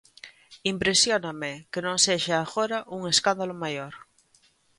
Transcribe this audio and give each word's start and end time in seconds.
Impresióname 0.73 1.51
que 1.71 1.79
non 1.85 1.97
sexa 2.07 2.35
agora 2.39 2.77
un 2.97 3.01
escándalo 3.13 3.55
maior. 3.63 3.93